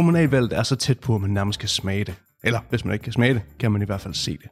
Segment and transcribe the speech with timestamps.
[0.00, 2.14] Kommunalvalget er så tæt på, at man nærmest kan smage det.
[2.44, 4.48] Eller hvis man ikke kan smage det, kan man i hvert fald se det.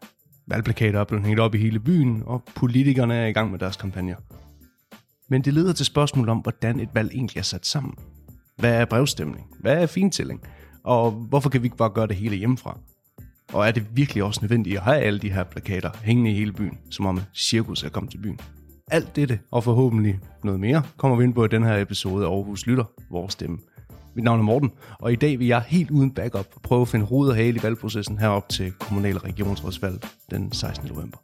[0.46, 3.76] Valgplakater er blevet hængt op i hele byen, og politikerne er i gang med deres
[3.76, 4.16] kampagner.
[5.28, 7.94] Men det leder til spørgsmål om, hvordan et valg egentlig er sat sammen.
[8.56, 9.46] Hvad er brevstemning?
[9.60, 10.40] Hvad er fintælling?
[10.84, 12.78] Og hvorfor kan vi ikke bare gøre det hele hjemmefra?
[13.52, 16.52] Og er det virkelig også nødvendigt at have alle de her plakater hængende i hele
[16.52, 18.40] byen, som om cirkus er kommet til byen?
[18.90, 22.30] Alt dette, og forhåbentlig noget mere, kommer vi ind på i den her episode af
[22.30, 23.58] Aarhus Lytter, vores stemme.
[24.18, 27.06] Mit navn er Morten, og i dag vil jeg helt uden backup prøve at finde
[27.06, 30.88] hoved og hale i valgprocessen herop til kommunal- og regionsrådsvalg den 16.
[30.88, 31.18] november.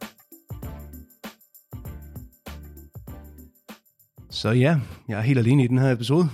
[4.30, 6.28] Så ja, jeg er helt alene i den her episode.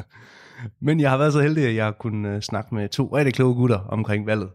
[0.86, 3.34] Men jeg har været så heldig, at jeg har kunnet øh, snakke med to rigtig
[3.34, 4.50] kloge gutter omkring valget,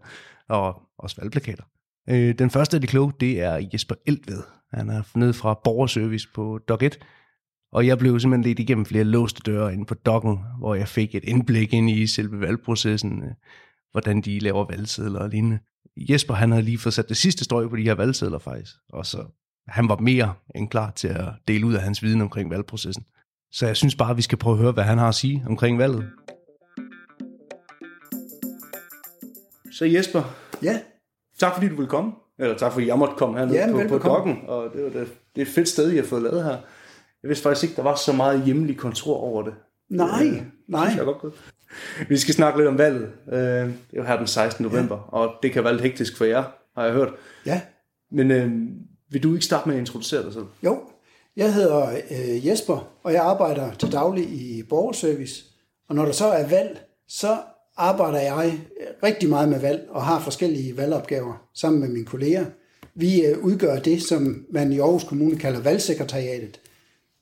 [0.50, 1.64] og også valgplakater.
[2.10, 4.44] Øh, den første af de kloge, det er Jesper Eltved.
[4.74, 7.00] Han er nede fra Borgerservice på Dog 1,
[7.76, 11.16] og jeg blev simpelthen lidt igennem flere låste døre inde på Doggen, hvor jeg fik
[11.16, 13.30] et indblik ind i selve valgprocessen, øh,
[13.92, 15.60] hvordan de laver valgsedler og lignende.
[15.98, 19.06] Jesper, han havde lige fået sat det sidste strøg på de her valgsedler faktisk, og
[19.06, 19.26] så
[19.68, 23.06] han var mere end klar til at dele ud af hans viden omkring valgprocessen.
[23.52, 25.44] Så jeg synes bare, at vi skal prøve at høre, hvad han har at sige
[25.48, 26.10] omkring valget.
[29.72, 30.80] Så Jesper, Ja,
[31.40, 32.12] tak fordi du ville komme.
[32.40, 34.08] Eller tak fordi jeg måtte komme hernede Ja, på, på.
[34.08, 34.38] Doggen.
[34.48, 36.58] Og det, var det, det er et fedt sted, I har fået lavet her.
[37.26, 39.54] Jeg vidste faktisk ikke, der var så meget hjemlig kontor over det.
[39.90, 40.94] nej, Det nej.
[40.98, 41.34] jeg godt.
[42.10, 43.10] Vi skal snakke lidt om valget.
[43.32, 44.64] Øh, Det er jo her den 16.
[44.64, 46.44] november, og det kan være lidt hektisk for jer,
[46.78, 47.10] har jeg hørt.
[47.46, 47.62] Ja,
[48.12, 48.52] Men øh,
[49.10, 50.46] vil du ikke starte med at introducere dig selv?
[50.64, 50.80] jo.
[51.38, 55.44] Jeg hedder øh, Jesper, og jeg arbejder til daglig i borgerservice.
[55.90, 57.38] Og når der så er valg, så
[57.78, 58.60] arbejder jeg
[59.04, 62.46] rigtig meget med valg og har forskellige valgopgaver sammen med mine kolleger.
[62.96, 66.60] Vi øh, udgør det, som man i Aarhus Kommune kalder valgsekretariatet.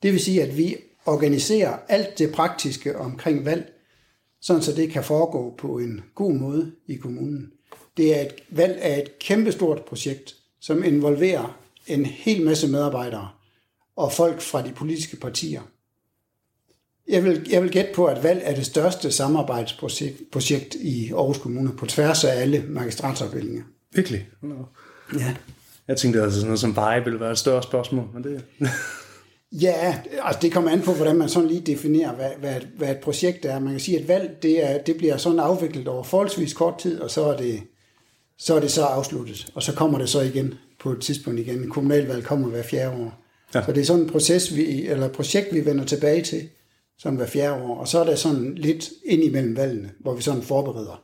[0.04, 3.74] Det vil sige, at vi organiserer alt det praktiske omkring valg,
[4.42, 7.52] sådan så det kan foregå på en god måde i kommunen.
[7.98, 13.30] Det er et valg af et kæmpestort projekt, som involverer en hel masse medarbejdere
[13.96, 15.62] og folk fra de politiske partier.
[17.08, 21.38] Jeg vil, jeg vil gætte på, at valg er det største samarbejdsprojekt projekt i Aarhus
[21.38, 23.64] Kommune på tværs af alle magistratsafdelinger.
[23.92, 24.28] Virkelig?
[25.20, 25.36] Ja.
[25.88, 28.44] Jeg tænkte altså sådan noget som veje ville være et større spørgsmål, men det...
[29.62, 32.90] Ja, altså det kommer an på, hvordan man sådan lige definerer, hvad, hvad, et- hvad
[32.92, 33.60] et projekt er.
[33.60, 37.00] Man kan sige, at valg, det, er, det bliver sådan afviklet over forholdsvis kort tid,
[37.00, 37.62] og så er, det,
[38.38, 39.48] så er det så afsluttet.
[39.56, 41.70] Og så kommer det så igen på et tidspunkt igen.
[41.70, 43.24] Kommunalvalg kommer hver fjerde år.
[43.54, 43.60] Ja.
[43.60, 43.66] Ja.
[43.66, 46.50] Så det er sådan en proces, vi, eller et projekt, vi vender tilbage til,
[46.98, 47.78] sådan hver fjerde år.
[47.78, 51.04] Og så er der sådan lidt ind imellem valgene, hvor vi sådan forbereder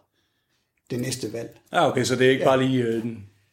[0.90, 1.60] det næste valg.
[1.74, 3.06] Ja, okay, så det er ikke bare lige øh,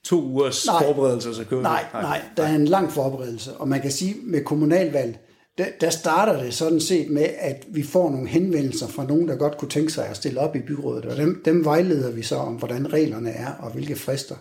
[0.06, 0.82] to ugers Nej.
[0.82, 4.44] forberedelse, så kører Nej, nej, der er en lang forberedelse, og man kan sige, med
[4.44, 5.18] kommunalvalg,
[5.58, 9.36] der, der starter det sådan set med, at vi får nogle henvendelser fra nogen, der
[9.36, 12.36] godt kunne tænke sig at stille op i byrådet, og dem, dem vejleder vi så
[12.36, 14.36] om, hvordan reglerne er, og hvilke frister,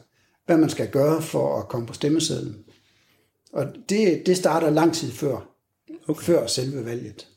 [0.45, 2.55] hvad man skal gøre for at komme på stemmesedlen.
[3.53, 5.49] Og det, det starter lang tid før,
[6.07, 6.23] okay.
[6.23, 7.27] før selve valget.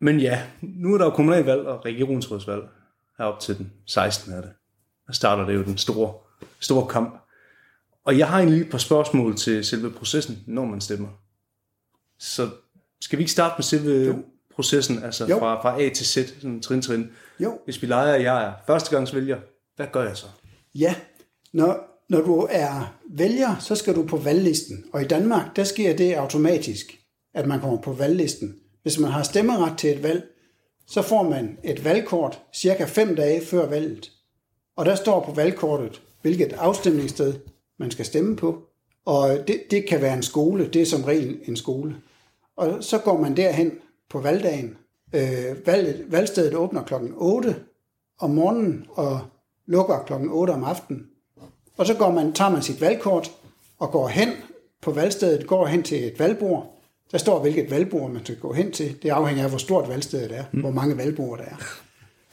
[0.00, 2.62] Men ja, nu er der jo kommunalvalg og regionsrådsvalg
[3.18, 4.32] herop til den 16.
[4.32, 4.50] er det.
[5.06, 6.12] Der starter det jo den store,
[6.60, 7.18] store kamp.
[8.04, 11.08] Og jeg har egentlig lige et par spørgsmål til selve processen, når man stemmer.
[12.18, 12.48] Så
[13.00, 14.22] skal vi ikke starte med selve jo.
[14.54, 15.38] processen, altså Jo.
[15.38, 17.10] fra, fra A til Z, sådan trin trin.
[17.40, 19.38] Jo, Hvis vi leger, at jeg er førstegangsvælger,
[19.76, 20.26] hvad gør jeg så?
[20.74, 20.94] Ja,
[21.52, 24.84] når, når du er vælger, så skal du på valglisten.
[24.92, 26.98] Og i Danmark, der sker det automatisk,
[27.34, 28.56] at man kommer på valglisten.
[28.82, 30.24] Hvis man har stemmeret til et valg,
[30.86, 34.12] så får man et valgkort cirka fem dage før valget.
[34.76, 37.34] Og der står på valgkortet, hvilket afstemningssted
[37.78, 38.62] man skal stemme på.
[39.04, 41.96] Og det, det kan være en skole, det er som regel en skole.
[42.56, 43.72] Og så går man derhen
[44.10, 44.76] på valgdagen.
[45.12, 47.56] Øh, valget, valgstedet åbner klokken 8
[48.20, 49.20] om morgenen og
[49.66, 51.06] lukker klokken 8 om aftenen.
[51.76, 53.32] Og så går man, tager man sit valgkort
[53.78, 54.28] og går hen
[54.82, 56.72] på valgstedet, går hen til et valgbord.
[57.12, 59.02] Der står, hvilket valgbord man skal gå hen til.
[59.02, 60.60] Det afhænger af, hvor stort valgstedet er, mm.
[60.60, 61.56] hvor mange valgbord der er.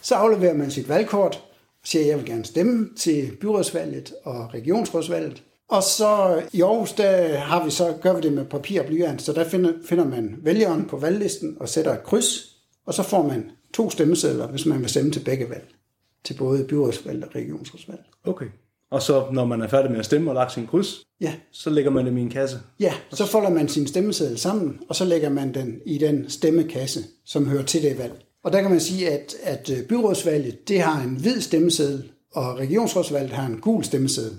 [0.01, 1.43] Så afleverer man sit valgkort
[1.83, 5.43] og siger, at jeg vil gerne stemme til byrådsvalget og regionsrådsvalget.
[5.69, 9.21] Og så i Aarhus, der har vi så, gør vi det med papir og blyant,
[9.21, 13.27] så der finder, finder man vælgeren på valglisten og sætter et kryds, og så får
[13.27, 15.67] man to stemmesedler, hvis man vil stemme til begge valg.
[16.23, 18.01] Til både byrådsvalg og regionsrådsvalg.
[18.25, 18.45] Okay.
[18.91, 21.69] Og så når man er færdig med at stemme og lagt sin kryds, Ja, så
[21.69, 22.59] lægger man dem i en kasse.
[22.79, 26.99] Ja, så folder man sin stemmeseddel sammen, og så lægger man den i den stemmekasse,
[27.25, 28.25] som hører til det valg.
[28.43, 32.59] Og der kan man sige, at, at øh, byrådsvalget det har en hvid stemmeseddel, og
[32.59, 34.37] regionsrådsvalget har en gul stemmeseddel.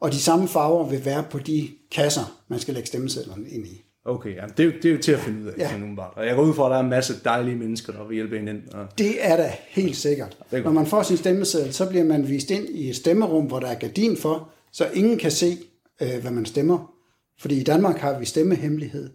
[0.00, 3.84] Og de samme farver vil være på de kasser, man skal lægge stemmesedlerne ind i.
[4.04, 5.74] Okay, ja, det, er jo, det er jo til at finde ud af, ja.
[5.74, 6.12] umiddelbart.
[6.16, 8.38] Og jeg går ud fra, at der er en masse dejlige mennesker, der vil hjælpe
[8.38, 8.74] hinanden.
[8.74, 8.98] Og...
[8.98, 10.36] Det er da helt sikkert.
[10.40, 10.64] er godt.
[10.64, 13.66] Når man får sin stemmeseddel, så bliver man vist ind i et stemmerum, hvor der
[13.66, 15.58] er gardin for, så ingen kan se,
[16.02, 16.92] øh, hvad man stemmer.
[17.40, 19.10] Fordi i Danmark har vi stemmehemmelighed.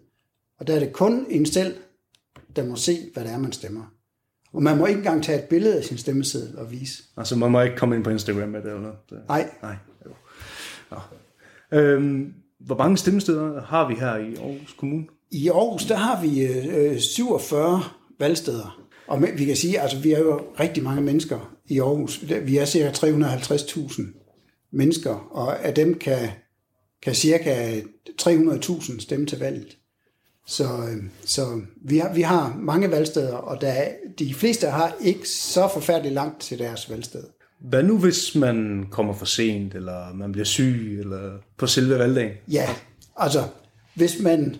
[0.60, 1.74] Og der er det kun en selv,
[2.56, 3.93] der må se, hvad det er, man stemmer.
[4.54, 7.02] Og man må ikke engang tage et billede af sin stemmeseddel og vise.
[7.16, 8.96] Altså, man må ikke komme ind på Instagram med det eller noget.
[9.10, 9.18] Det...
[9.28, 9.76] Nej, Nej.
[10.06, 10.10] Jo.
[10.90, 10.96] Nå.
[11.78, 15.04] Øhm, hvor mange stemmesteder har vi her i Aarhus Kommune?
[15.30, 17.82] I Aarhus, der har vi øh, 47
[18.20, 18.80] valgsteder.
[19.06, 22.24] Og med- vi kan sige, altså vi er jo rigtig mange mennesker i Aarhus.
[22.44, 24.02] Vi er cirka 350.000
[24.72, 26.28] mennesker, og af dem kan,
[27.02, 27.80] kan cirka
[28.22, 29.76] 300.000 stemme til valget.
[30.46, 34.96] Så, øh, så vi, har, vi har mange valgsteder, og der, er- de fleste har
[35.00, 37.24] ikke så forfærdeligt langt til deres valgsted.
[37.60, 42.32] Hvad nu, hvis man kommer for sent, eller man bliver syg, eller på selve valgdagen?
[42.50, 42.68] Ja,
[43.16, 43.48] altså
[43.94, 44.56] hvis man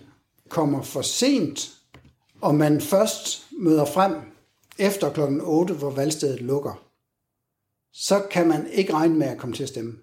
[0.49, 1.71] kommer for sent,
[2.41, 4.15] og man først møder frem
[4.79, 6.81] efter klokken 8, hvor valgstedet lukker,
[7.93, 9.93] så kan man ikke regne med at komme til at stemme.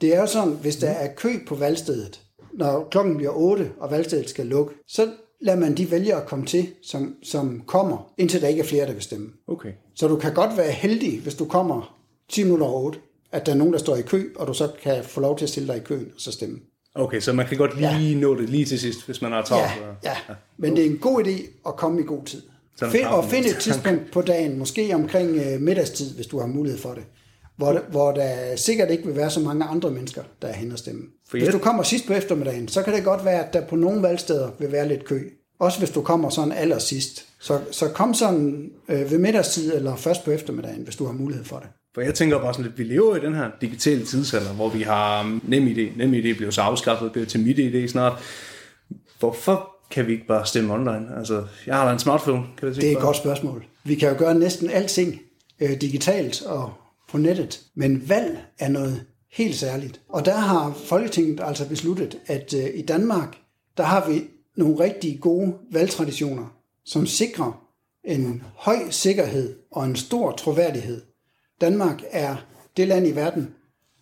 [0.00, 2.20] Det er jo sådan, hvis der er kø på valgstedet,
[2.60, 5.08] når klokken bliver 8, og valgstedet skal lukke, så
[5.40, 8.92] lader man de vælgere komme til, som, som kommer, indtil der ikke er flere, der
[8.92, 9.28] vil stemme.
[9.46, 9.72] Okay.
[9.94, 11.96] Så du kan godt være heldig, hvis du kommer
[12.28, 12.98] 10 minutter over 8,
[13.32, 15.44] at der er nogen, der står i kø, og du så kan få lov til
[15.44, 16.58] at stille dig i køen og så stemme.
[16.94, 18.18] Okay, så man kan godt lige ja.
[18.18, 19.72] nå det lige til sidst, hvis man har travlt.
[20.04, 22.42] Ja, ja, men det er en god idé at komme i god tid.
[22.92, 26.78] Find, og find et tidspunkt på dagen, måske omkring øh, middagstid, hvis du har mulighed
[26.80, 27.04] for det,
[27.60, 30.72] hvor, der- hvor der sikkert ikke vil være så mange andre mennesker, der er hen
[30.72, 31.02] og stemme.
[31.28, 33.66] For Hvis jeg- du kommer sidst på eftermiddagen, så kan det godt være, at der
[33.66, 35.20] på nogle valgsteder vil være lidt kø.
[35.60, 37.26] Også hvis du kommer sådan allersidst.
[37.40, 41.44] Så, så kom sådan øh, ved middagstid eller først på eftermiddagen, hvis du har mulighed
[41.44, 41.68] for det.
[41.94, 44.82] For jeg tænker bare sådan lidt, vi lever i den her digitale tidsalder, hvor vi
[44.82, 45.98] har nem idé.
[45.98, 48.12] Nem idé bliver så afskaffet, bliver til mit idé snart.
[49.18, 51.06] Hvorfor kan vi ikke bare stemme online?
[51.18, 53.64] Altså, jeg har da en smartphone, kan det Det er et godt spørgsmål.
[53.84, 55.20] Vi kan jo gøre næsten alting
[55.60, 56.72] øh, digitalt og
[57.10, 60.00] på nettet, men valg er noget helt særligt.
[60.08, 63.36] Og der har Folketinget altså besluttet, at øh, i Danmark,
[63.76, 64.24] der har vi
[64.56, 67.66] nogle rigtig gode valgtraditioner, som sikrer
[68.04, 71.02] en høj sikkerhed og en stor troværdighed.
[71.60, 72.36] Danmark er
[72.76, 73.54] det land i verden,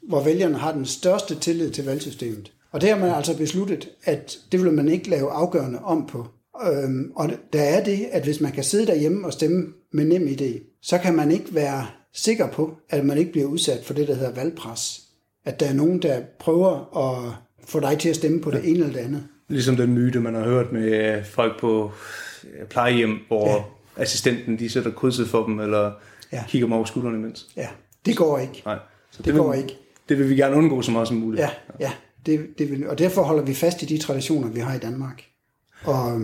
[0.08, 2.52] hvor vælgerne har den største tillid til valgsystemet.
[2.72, 6.26] Og det har man altså besluttet, at det vil man ikke lave afgørende om på.
[6.66, 10.26] Øhm, og der er det, at hvis man kan sidde derhjemme og stemme med nem
[10.26, 14.08] idé, så kan man ikke være sikker på, at man ikke bliver udsat for det,
[14.08, 15.02] der hedder valgpres.
[15.44, 17.34] At der er nogen, der prøver at
[17.68, 19.24] få dig til at stemme på det ene eller det andet.
[19.48, 21.92] Ligesom den myte, man har hørt med folk på
[22.44, 24.02] øh, plejehjem, hvor ja.
[24.02, 25.92] assistenten de sætter krydset for dem, eller ja.
[26.32, 26.44] Ja.
[26.48, 27.48] kigger dem over skuldrene imens.
[27.56, 27.68] Ja,
[28.06, 28.62] det går ikke.
[28.66, 28.78] Nej.
[29.10, 29.76] Så Det vil, går ikke.
[30.08, 31.40] Det vil vi gerne undgå så meget som muligt.
[31.42, 31.50] Ja,
[31.80, 31.92] ja.
[32.26, 35.24] Det, det vil, og derfor holder vi fast i de traditioner, vi har i Danmark.
[35.84, 36.22] Og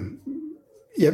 [1.00, 1.12] ja,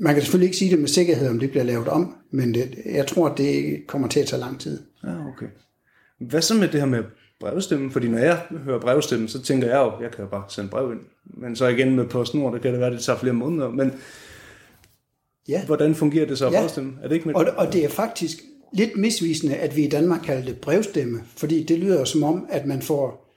[0.00, 2.74] man kan selvfølgelig ikke sige det med sikkerhed, om det bliver lavet om, men det,
[2.84, 4.80] jeg tror, at det kommer til at tage lang tid.
[5.04, 5.46] Ja, okay.
[6.20, 7.02] Hvad så med det her med
[7.40, 7.90] brevstemme?
[7.90, 10.92] Fordi når jeg hører brevstemme, så tænker jeg jo, jeg kan jo bare sende brev
[10.92, 11.00] ind.
[11.24, 13.70] Men så igen med PostNord, der kan det være, at det tager flere måneder.
[13.70, 13.92] Men
[15.48, 15.66] Ja.
[15.66, 16.60] hvordan fungerer det så at Ja.
[16.60, 16.92] brevstemme?
[17.02, 18.42] Er det ikke med Og, og det er faktisk
[18.74, 22.66] lidt misvisende, at vi i Danmark kalder det brevstemme, fordi det lyder som om, at
[22.66, 23.31] man får,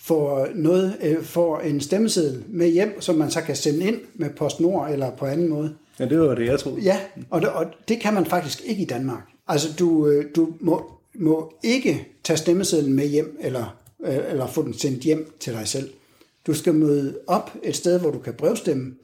[0.00, 4.30] får, noget, øh, får en stemmeseddel med hjem, som man så kan sende ind med
[4.30, 5.74] PostNord eller på anden måde.
[5.98, 6.80] Ja, det var det, jeg troede.
[6.80, 7.00] Ja,
[7.30, 9.22] og det, og det kan man faktisk ikke i Danmark.
[9.48, 13.76] Altså, du, øh, du må, må ikke tage stemmesedlen med hjem, eller,
[14.06, 15.90] øh, eller få den sendt hjem til dig selv.
[16.46, 18.94] Du skal møde op et sted, hvor du kan brevstemme,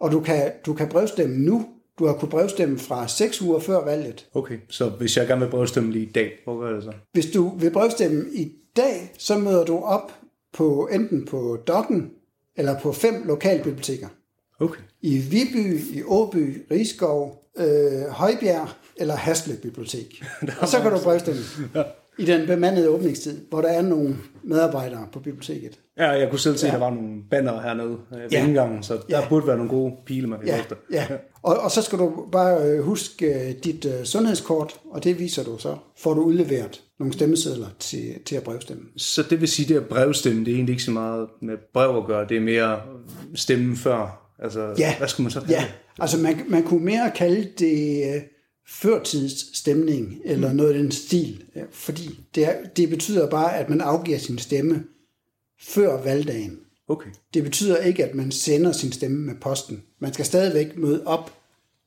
[0.00, 1.66] og du kan, du kan brevstemme nu.
[1.98, 4.26] Du har kunnet brevstemme fra 6 uger før valget.
[4.34, 6.92] Okay, så hvis jeg gerne vil brevstemme lige i dag, hvor gør jeg det så?
[7.12, 10.12] Hvis du vil brevstemme i dag, så møder du op
[10.52, 12.10] på enten på Dokken
[12.56, 14.08] eller på fem lokalbiblioteker.
[14.60, 14.80] Okay.
[15.00, 20.24] I Viby, i Åby, Rigskov, øh, Højbjerg eller Hasle Bibliotek.
[20.60, 21.40] Og så kan du brevstemme
[22.18, 25.78] i den bemandede åbningstid, hvor der er nogle medarbejdere på biblioteket.
[25.98, 28.46] Ja, jeg kunne selv se, at der var nogle banner hernede ved Ja.
[28.46, 29.28] indgangen, så der Ja.
[29.28, 30.76] burde være nogle gode pile, man kan Ja, efter.
[30.92, 31.06] ja.
[31.42, 35.44] Og, og så skal du bare øh, huske øh, dit øh, sundhedskort, og det viser
[35.44, 35.76] du så.
[35.98, 38.82] Får du udleveret nogle stemmesedler til, til at brevstemme.
[38.96, 42.06] Så det vil sige, at brevstemme, det er egentlig ikke så meget med brev at
[42.06, 42.80] gøre, det er mere
[43.34, 44.32] stemme før.
[44.38, 44.98] Altså, Ja.
[44.98, 45.72] hvad skulle man så kalde Ja, det?
[45.98, 48.22] altså man, man kunne mere kalde det øh,
[48.68, 51.42] førtidsstemning, eller noget af den stil.
[51.70, 54.84] Fordi det, det betyder bare, at man afgiver sin stemme
[55.60, 56.58] før valgdagen.
[56.88, 57.10] Okay.
[57.34, 59.82] Det betyder ikke, at man sender sin stemme med posten.
[59.98, 61.32] Man skal stadigvæk møde op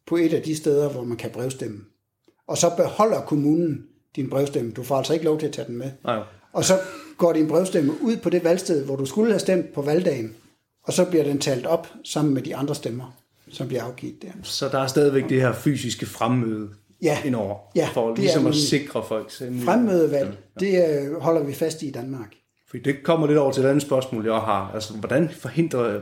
[0.08, 1.80] på et af de steder, hvor man kan brevstemme.
[2.48, 3.84] Og så beholder kommunen
[4.16, 4.72] din brevstemme.
[4.72, 5.92] Du får altså ikke lov til at tage den med.
[6.04, 6.20] Nej,
[6.54, 6.74] Og så
[7.18, 10.36] går din brevstemme ud på det valgsted, hvor du skulle have stemt på valgdagen.
[10.84, 13.18] og så bliver den talt op sammen med de andre stemmer,
[13.52, 14.28] som bliver afgivet der.
[14.44, 16.70] Så der er stadigvæk det her fysiske fremmøde
[17.02, 17.18] Ja.
[17.26, 21.92] indover, Ja, for ligesom at sikre folks Fremmødevalg, det øh, holder vi fast i i
[21.92, 22.34] Danmark.
[22.70, 24.72] Fordi det kommer lidt over til et andet spørgsmål, jeg har.
[24.74, 26.02] Altså, hvordan forhindrer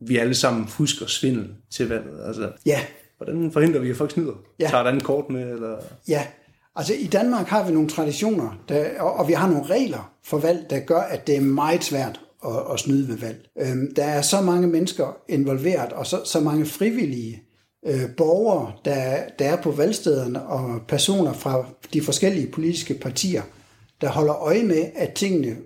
[0.00, 2.20] vi alle sammen fusk og svindel til valget?
[2.26, 2.80] Altså, Ja,
[3.16, 4.32] hvordan forhindrer vi, at folk snyder?
[4.60, 4.68] Ja.
[4.68, 5.76] Tager et andet kort med, eller...
[6.08, 6.26] Ja,
[6.76, 10.38] altså i Danmark har vi nogle traditioner, der, og, og vi har nogle regler for
[10.38, 13.48] valg, der gør, at det er meget svært at, at snyde ved valg.
[13.60, 17.42] Øhm, der er så mange mennesker involveret, og så, så mange frivillige
[17.86, 23.42] øh, borgere, der, der er på valgstederne, og personer fra de forskellige politiske partier,
[24.00, 25.56] der holder øje med, at tingene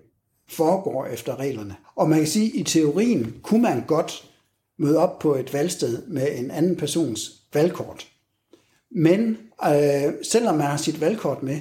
[0.48, 1.76] foregår efter reglerne.
[1.96, 4.30] Og man kan sige, at i teorien kunne man godt
[4.78, 8.06] møde op på et valgsted med en anden persons valgkort.
[8.96, 9.36] Men
[9.68, 11.60] øh, selvom man har sit valgkort med,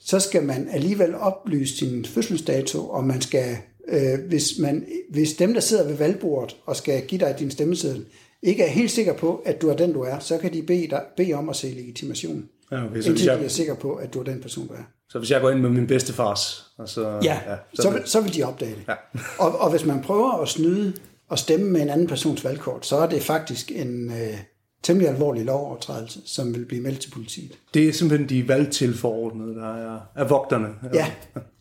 [0.00, 3.56] så skal man alligevel oplyse sin fødselsdato, og man skal,
[3.88, 8.06] øh, hvis, man, hvis dem, der sidder ved valgbordet og skal give dig din stemmeseddel,
[8.42, 10.88] ikke er helt sikker på, at du er den, du er, så kan de bede,
[10.90, 12.48] dig, bede om at se legitimation.
[12.72, 14.66] Ja, okay, så, Indtil hvis de jeg, er sikre på, at du er den person,
[14.68, 14.82] du er.
[15.08, 17.20] så hvis jeg går ind med min bedstefars, og så...
[17.24, 18.84] Ja, ja så, så, vil, så vil de opdage det.
[18.88, 18.94] Ja.
[19.44, 20.92] og, og hvis man prøver at snyde
[21.28, 24.38] og stemme med en anden persons valgkort, så er det faktisk en øh,
[24.82, 27.58] temmelig alvorlig lovovertrædelse, som vil blive meldt til politiet.
[27.74, 30.68] Det er simpelthen de valgtilforordnede, der er, er vogterne.
[30.94, 31.06] Ja,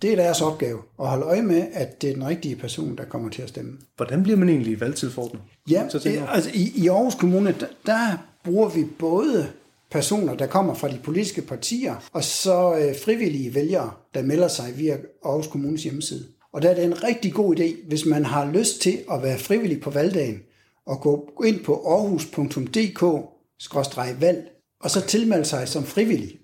[0.01, 3.05] det er deres opgave at holde øje med, at det er den rigtige person, der
[3.05, 3.77] kommer til at stemme.
[3.95, 5.41] Hvordan bliver man egentlig valgtilforordnet?
[5.69, 9.47] Ja, det, altså i, i Aarhus Kommune, der, der bruger vi både
[9.91, 14.73] personer, der kommer fra de politiske partier, og så øh, frivillige vælgere, der melder sig
[14.77, 16.23] via Aarhus Kommunes hjemmeside.
[16.53, 19.37] Og der er det en rigtig god idé, hvis man har lyst til at være
[19.37, 20.39] frivillig på valgdagen,
[20.87, 24.51] og gå ind på aarhus.dk-valg,
[24.83, 26.39] og så tilmelde sig som frivillig.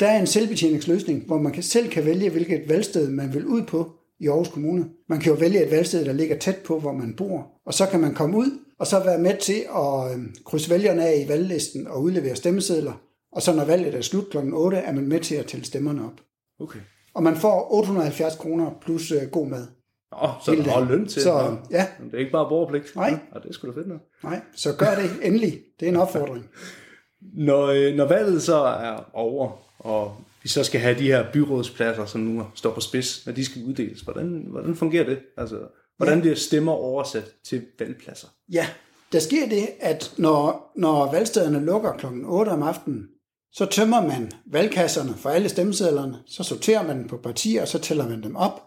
[0.00, 3.92] Der er en selvbetjeningsløsning, hvor man selv kan vælge, hvilket valgsted man vil ud på
[4.20, 4.88] i Aarhus Kommune.
[5.08, 7.86] Man kan jo vælge et valgsted, der ligger tæt på, hvor man bor, og så
[7.86, 8.50] kan man komme ud
[8.80, 12.92] og så være med til at øh, krydse vælgerne af i valglisten og udlevere stemmesedler.
[13.32, 14.38] Og så når valget er slut kl.
[14.52, 16.20] 8, er man med til at tælle stemmerne op.
[16.60, 16.78] Okay.
[17.14, 19.66] Og man får 870 kroner plus øh, god mad.
[20.12, 21.22] Nå, så der er løn til.
[21.22, 21.86] Så, ja.
[21.98, 22.96] Men Det er ikke bare borgerpligt.
[22.96, 23.18] Nej.
[23.34, 24.00] Ja, det sgu da fedt nok.
[24.24, 25.60] Nej, så gør det endelig.
[25.80, 26.46] Det er en opfordring.
[27.46, 32.06] Når, øh, når valget så er over, og vi så skal have de her byrådspladser,
[32.06, 35.18] som nu står på spids, når de skal uddeles, hvordan, hvordan fungerer det?
[35.36, 35.56] Altså,
[35.96, 36.20] hvordan Ja.
[36.20, 38.28] bliver stemmer oversat til valgpladser?
[38.52, 38.66] Ja,
[39.12, 42.06] der sker det, at når, når valgstederne lukker kl.
[42.24, 43.06] 8 om aftenen,
[43.52, 47.78] så tømmer man valgkasserne for alle stemmesedlerne, så sorterer man dem på partier, og så
[47.78, 48.60] tæller man dem op.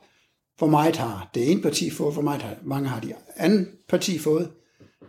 [0.63, 4.19] Hvor meget har det ene parti fået, hvor meget har, mange har de anden parti
[4.19, 4.49] fået.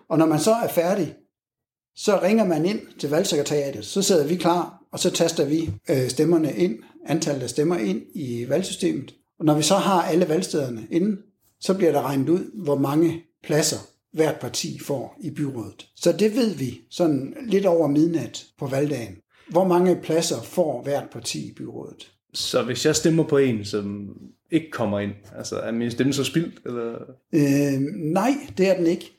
[0.08, 1.14] Og når man så er færdig,
[1.96, 6.08] så ringer man ind til valgsekretariatet, så sidder vi klar, og så taster vi øh,
[6.08, 9.14] stemmerne ind, antallet af stemmer ind i valgsystemet.
[9.38, 11.16] Og når vi så har alle valgstederne inde,
[11.60, 13.78] så bliver der regnet ud, hvor mange pladser
[14.12, 15.86] hvert parti får i byrådet.
[15.96, 19.16] Så det ved vi sådan lidt over midnat på valgdagen.
[19.50, 22.10] Hvor mange pladser får hvert parti i byrådet?
[22.34, 24.16] Så hvis jeg stemmer på en, som
[24.50, 26.60] ikke kommer ind, altså er min stemme så spildt?
[26.66, 26.94] Eller?
[27.32, 29.12] Øh, nej, det er den ikke.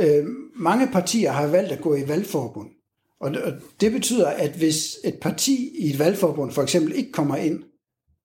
[0.00, 0.24] Øh,
[0.56, 2.68] mange partier har valgt at gå i valgforbund.
[3.20, 3.34] Og
[3.80, 7.62] det, betyder, at hvis et parti i et valgforbund for eksempel ikke kommer ind,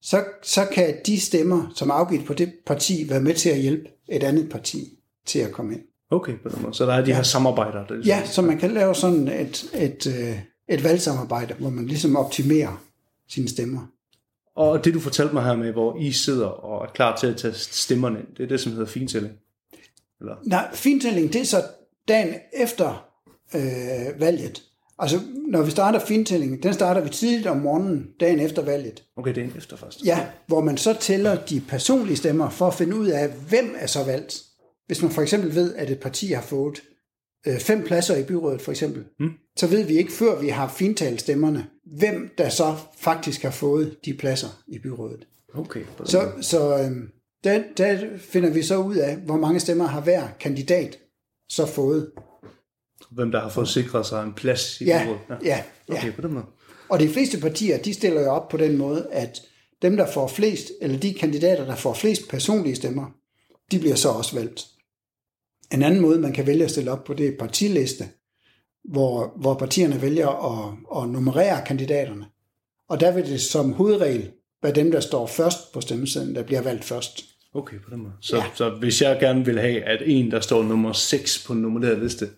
[0.02, 3.58] så, så kan de stemmer, som er afgivet på det parti, være med til at
[3.58, 5.82] hjælpe et andet parti til at komme ind.
[6.10, 6.74] Okay, på den måde.
[6.74, 7.88] Så der er de her samarbejder.
[7.88, 12.16] Der, Ja, så man kan lave sådan et, et, øh, et valgsamarbejde, hvor man ligesom
[12.16, 12.84] optimerer
[13.30, 13.88] sine stemmer.
[14.56, 17.38] Og det du fortalte mig her med, hvor I sidder og er klar til at
[17.38, 19.34] tage stemmerne ind, det er det, som hedder fintælling.
[20.20, 20.36] Eller?
[20.44, 21.64] Nej, fintælling, det er så
[22.08, 23.08] dagen efter
[23.56, 24.64] øh, valget.
[25.00, 29.04] Altså, når vi starter fintællingen, den starter vi tidligt om morgenen, dagen efter valget.
[29.18, 30.06] Okay, det er en efter først.
[30.06, 33.88] Ja, hvor man så tæller de personlige stemmer for at finde ud af, hvem er
[33.88, 34.44] så valgt.
[34.88, 36.82] Hvis man for eksempel ved, at et parti har fået
[37.48, 39.32] øh, fem pladser i byrådet for eksempel, mm.
[39.58, 43.98] så ved vi ikke, før vi har fintalt stemmerne, hvem der så faktisk har fået
[44.06, 45.28] de pladser i byrådet.
[45.54, 46.92] Okay, Så, så øh,
[47.44, 51.00] der, der finder vi så ud af, hvor mange stemmer har hver kandidat
[51.50, 52.12] så fået.
[53.12, 55.46] hvem der har fået sikret sig en plads i Ja, byrådet.
[55.46, 55.94] ja, ja.
[55.98, 56.46] Okay, på den måde.
[56.90, 59.42] Og de fleste partier, de stiller jo op på den måde, at
[59.82, 63.06] dem, der får flest, eller de kandidater, der får flest personlige stemmer,
[63.72, 64.66] de bliver så også valgt.
[65.72, 68.10] En anden måde, man kan vælge at stille op på, det er partiliste,
[68.90, 70.74] hvor, hvor partierne vælger at,
[71.04, 72.26] at nummerere kandidaterne.
[72.90, 74.32] Og der vil det som hovedregel
[74.64, 77.24] være dem, der står først på stemmesedlen, der bliver valgt først.
[77.54, 78.14] Okay, på den måde.
[78.22, 78.44] Så, Ja.
[78.56, 82.00] så hvis jeg gerne vil have, at en, der står nummer 6 på den nummererede
[82.04, 82.30] liste,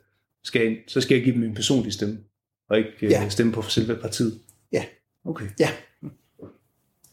[0.43, 2.17] skal ind, så skal jeg give dem en personlig stemme,
[2.69, 3.07] og ikke Ja.
[3.07, 3.29] ja.
[3.29, 4.39] stemme på selve partiet.
[4.71, 4.83] Ja,
[5.25, 5.45] Okay.
[5.59, 5.69] ja,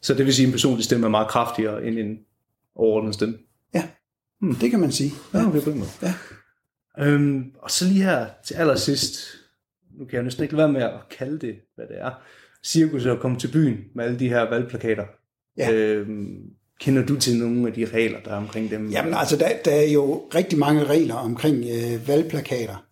[0.03, 2.19] Så det vil sige, at en personlig stemme er meget kraftigere end en
[2.77, 3.39] overordnet stemme.
[3.75, 3.89] ja.
[4.41, 4.55] Hmm.
[4.55, 5.13] Det kan man sige.
[5.35, 5.91] Ja, okay, på den måde.
[6.03, 6.15] Ja.
[6.99, 9.27] Øhm, og så lige her til allersidst,
[9.99, 12.11] nu kan jeg næsten ikke lade være med at kalde det, hvad det er,
[12.65, 15.05] cirkus er kommet til byen med alle de her valgplakater.
[15.57, 15.73] Ja.
[15.73, 18.91] Øhm, kender du til nogle af de regler, der er omkring dem?
[18.91, 22.87] Jamen altså, der, der er jo rigtig mange regler omkring øh, valgplakater.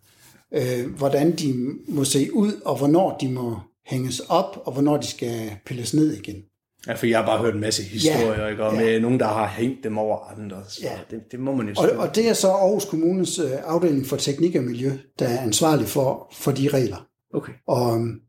[0.53, 1.53] Øh, hvordan de
[1.87, 6.13] må se ud, og hvornår de må hænges op, og hvornår de skal pilles ned
[6.13, 6.43] igen.
[6.87, 8.63] Ja, for jeg har bare hørt en masse historier, Ja, ikke?
[8.63, 8.79] og ja.
[8.79, 10.63] med nogen, der har hængt dem over andre.
[10.69, 10.99] Så Ja.
[11.11, 14.15] det, det må man jo Og, og det er så Aarhus Kommunes øh, afdeling for
[14.17, 17.07] teknik og miljø, der er ansvarlig for, for de regler.
[17.33, 17.53] Okay.
[17.67, 18.19] Og øhm,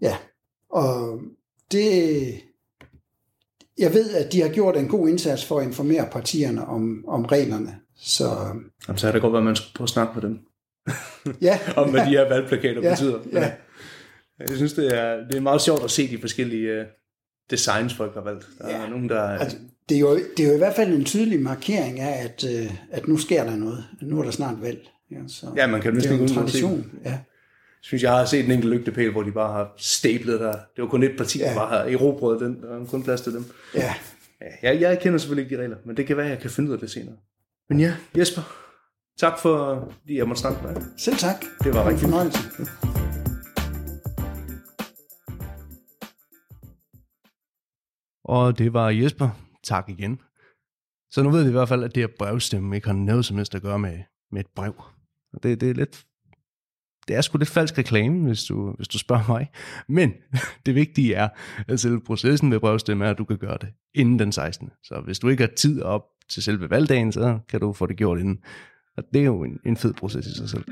[0.00, 0.16] ja,
[0.70, 1.20] og
[1.72, 2.18] det,
[3.78, 7.24] jeg ved, at de har gjort en god indsats for at informere partierne om, om
[7.24, 7.76] reglerne.
[7.96, 10.38] Så øhm, Jamen, så er det godt, at man skal prøve at snakke med dem,
[11.42, 13.18] ja, om hvad de her valgplakater Ja, betyder.
[13.32, 13.52] ja.
[14.38, 16.86] Jeg synes, det er, det er meget sjovt at se de forskellige uh,
[17.50, 18.46] designs, folk har valgt.
[18.58, 18.88] Der er Ja.
[18.88, 19.22] nogen, der...
[19.22, 19.56] altså,
[19.88, 22.70] det, er jo, det er jo i hvert fald en tydelig markering af, at, øh,
[22.90, 23.84] at nu sker der noget.
[24.02, 24.88] Nu er der snart valg.
[25.10, 26.90] Ja, så Ja, man kan næsten er ikke undgå at se tradition.
[27.04, 27.18] Ja.
[27.82, 30.52] synes, jeg har set en enkelt lygtepæl, hvor de bare har staplet der.
[30.52, 31.54] Det var kun et parti, der Ja.
[31.58, 32.62] bare har erobrød den.
[32.62, 33.44] Der var kun plads til dem.
[33.74, 33.94] ja.
[34.62, 36.50] Ja, jeg, jeg kender selvfølgelig ikke de regler, men det kan være, at jeg kan
[36.50, 37.14] finde ud af det senere.
[37.68, 38.42] Men ja, Jesper,
[39.18, 39.56] tak for,
[40.08, 40.82] at jeg måtte snakke med dig.
[40.98, 41.44] Selv tak.
[41.64, 42.38] Det var rigtig fornøjelse.
[48.28, 49.28] Og det var Jesper.
[49.62, 50.20] Tak igen.
[51.10, 53.36] Så nu ved vi i hvert fald, at det her brevstemme ikke har noget som
[53.36, 53.98] helst at gøre med,
[54.32, 54.74] med et brev.
[55.32, 56.04] Og det, det er lidt...
[57.08, 59.50] Det er sgu lidt falsk reklame, hvis du, hvis du spørger mig.
[59.88, 60.12] Men
[60.66, 61.28] det vigtige er,
[61.68, 64.70] at selve processen ved brevstemme er, at du kan gøre det inden den 16.
[64.82, 67.96] Så hvis du ikke har tid op til selve valgdagen, så kan du få det
[67.96, 68.38] gjort inden.
[68.96, 70.64] Og det er jo en, en fed proces i sig selv.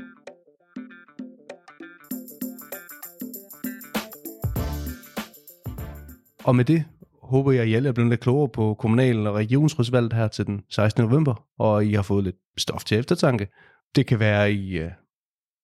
[6.43, 6.85] Og med det
[7.25, 10.45] håber jeg, at I alle er blevet lidt klogere på kommunal- og regionsrådsvalget her til
[10.45, 11.03] den 16.
[11.03, 13.47] november, og I har fået lidt stof til eftertanke.
[13.95, 14.91] Det kan være, I øh,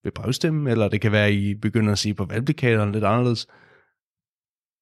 [0.04, 3.48] vil brevstemme, eller det kan være, I begynder at sige på valgplakaterne lidt anderledes.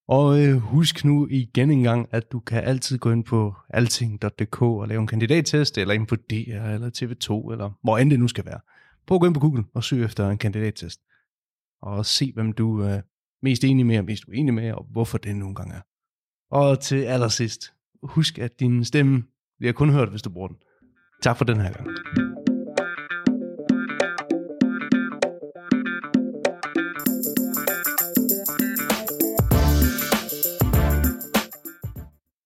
[0.07, 4.61] Og øh, husk nu igen en gang, at du kan altid gå ind på alting.dk
[4.61, 8.27] og lave en kandidattest, eller ind på DR eller TV2, eller hvor end det nu
[8.27, 8.59] skal være.
[9.07, 10.99] Prøv at gå ind på Google og søg efter en kandidattest.
[11.81, 13.01] Og se, hvem du er
[13.41, 15.81] mest enig med og mest uenig med, og hvorfor det nogle gange er.
[16.51, 19.23] Og til allersidst, husk, at din stemme
[19.59, 20.57] bliver kun hørt, hvis du bruger den.
[21.21, 21.87] Tak for den her gang.